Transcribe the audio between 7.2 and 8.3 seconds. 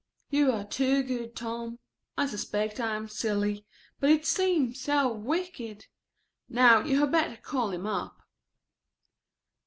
call him up."